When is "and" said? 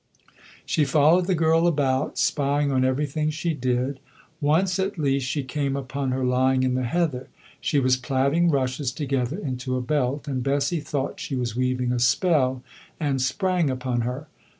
10.27-10.41, 12.99-13.21